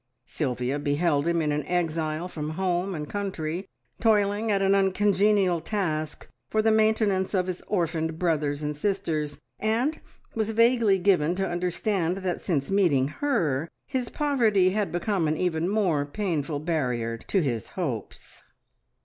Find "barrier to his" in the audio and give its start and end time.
16.59-17.69